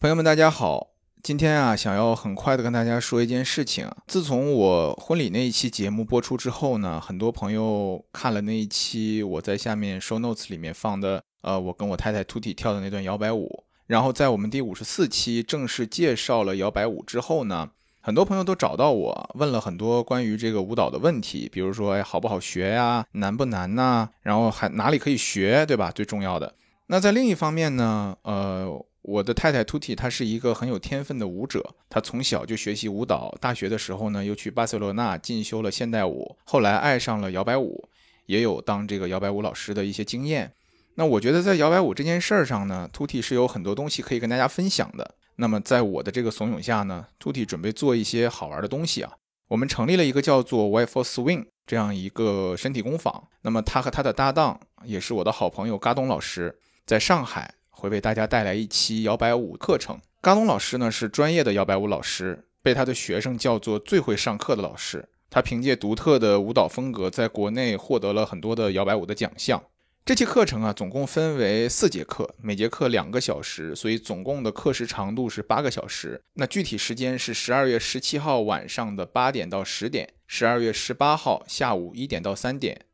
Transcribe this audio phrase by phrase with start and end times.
[0.00, 0.92] 朋友们，大家好。
[1.22, 3.86] 今天啊，想要很快的跟大家说一件事情。
[4.06, 13.64] 自从我婚礼那一期节目播出之后呢，很多朋友看了那一期我在下面 show notes 里面放的，呃，我跟我太太 Tuti 跳的那段摇摆舞。
[13.88, 17.68] 然后在我们第五十四期正式介绍了摇摆舞之后呢，
[18.00, 23.04] 很多朋友都找到我，问了很多关于这个舞蹈的问题，比如说，哎，好不好学呀？
[23.12, 24.08] 难不难呐？
[24.22, 25.90] 然后还哪里可以学，对吧？
[25.90, 26.54] 最重要的。
[26.86, 28.82] 那在另一方面呢，呃。
[29.10, 31.74] 我的太太 Tutti，她是一个很有天分的舞者。
[31.88, 37.88] 她从小就学习舞蹈，大学的时候呢，又去巴塞罗那进修了现代舞，后来爱上了摇摆舞，
[38.26, 40.52] 也有当这个摇摆舞老师的一些经验。
[40.94, 45.16] 那我觉得在摇摆舞这件事儿上呢，Tutti 是有很多东西可以跟大家分享的。
[45.36, 49.12] 那么在我的这个怂恿下呢，Tuti 准备做一些好玩的东西啊。
[49.48, 53.26] 我们成立了一个叫做 Y for Swing 这样一个身体工坊。
[53.42, 57.54] 那么他和他的搭档，也是我的好朋友嘎东老师，在上海。
[57.80, 59.98] 会为大家带来一期摇摆舞课程。
[60.20, 65.08] 嘎东老师呢是专业的摇摆舞老师，被他的学生叫做最会上课的老师。
[65.30, 69.62] 他凭借独特的舞蹈风格，在国内获得了很多的摇摆舞的奖项。
[70.04, 76.20] 这期课程啊，总共分为四节课，每节课两个小时，所以总共的课时长度是八个小时。
[76.34, 82.86] 那具体时间是十二月十七号晚上的八点到十点，十二月十八号下午一点到三点。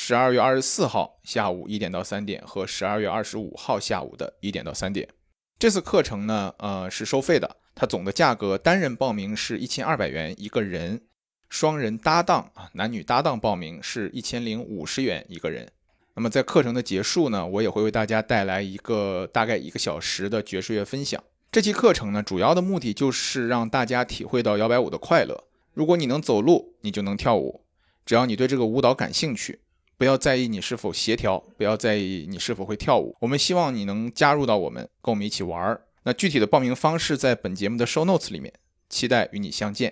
[0.00, 5.06] 十二月二十四号下午一点到三点和十二月二十五号下午的一点到三点，
[5.58, 7.56] 这次课程呢，呃，是收费的。
[7.74, 11.02] 它总的价格，单人报名是一千二百元一个人，
[11.48, 15.68] 双人搭档啊，男女搭档报名是一千零五十元一个人。
[16.14, 21.22] 那么在课程的结束呢，我也会为大家带来一个大概一个小时的爵士乐分享。
[21.50, 25.48] 这期课程呢，主要的目的就是让大家体会到摇摆舞的快乐。
[25.74, 27.64] 如果你能走路，你就能跳舞，
[28.06, 29.58] 只要你对这个舞蹈感兴趣。
[29.98, 33.16] 不要在意你是否协调，不要在意你是否会跳舞。
[33.18, 35.82] 我们希望你能加入到我们，跟我们一起玩儿。
[36.04, 38.54] 那具体的报名方式在本节目的 show notes 里面，
[38.88, 39.86] 期待与你相见。